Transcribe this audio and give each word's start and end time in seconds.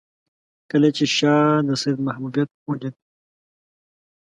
کله 0.69 0.89
چې 0.97 1.05
شاه 1.17 1.63
د 1.67 1.69
سید 1.81 1.97
محبوبیت 2.07 2.49
ولید. 2.67 2.95